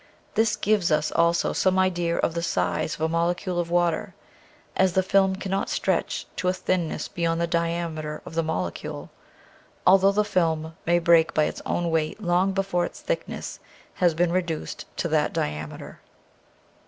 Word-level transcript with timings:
This 0.33 0.55
gives 0.55 0.89
us 0.91 1.11
also 1.11 1.53
some 1.53 1.77
idea 1.77 2.17
of 2.17 2.33
the 2.33 2.41
size 2.41 2.95
of 2.95 3.01
a 3.01 3.07
mole 3.07 3.35
cule 3.35 3.59
of 3.59 3.69
water, 3.69 4.15
as 4.75 4.93
the 4.93 5.03
film 5.03 5.35
cannot 5.35 5.69
stretch 5.69 6.25
to 6.37 6.47
a 6.47 6.53
thinness 6.53 7.07
beyond 7.07 7.39
the 7.39 7.45
diameter 7.45 8.19
of 8.25 8.33
the 8.33 8.41
molecule; 8.41 9.11
although 9.85 10.11
the 10.11 10.25
film 10.25 10.75
may 10.87 10.97
break 10.97 11.35
by 11.35 11.43
its 11.43 11.61
own 11.67 11.91
weight 11.91 12.19
long 12.19 12.51
before 12.51 12.83
its 12.83 12.99
thickness 12.99 13.59
has 13.93 14.15
been 14.15 14.31
reduced 14.31 14.85
to 14.97 15.07
that 15.09 15.33
diameter. 15.33 16.01